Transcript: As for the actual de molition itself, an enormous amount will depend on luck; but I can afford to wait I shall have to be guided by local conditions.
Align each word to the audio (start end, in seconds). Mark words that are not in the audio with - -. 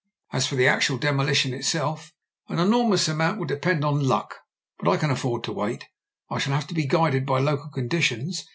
As 0.33 0.47
for 0.47 0.55
the 0.55 0.65
actual 0.67 0.97
de 0.97 1.11
molition 1.13 1.53
itself, 1.53 2.11
an 2.49 2.57
enormous 2.57 3.07
amount 3.07 3.37
will 3.37 3.45
depend 3.45 3.85
on 3.85 3.99
luck; 4.03 4.37
but 4.79 4.89
I 4.89 4.97
can 4.97 5.11
afford 5.11 5.43
to 5.43 5.51
wait 5.53 5.89
I 6.27 6.39
shall 6.39 6.53
have 6.53 6.65
to 6.69 6.73
be 6.73 6.87
guided 6.87 7.23
by 7.23 7.39
local 7.39 7.69
conditions. 7.69 8.49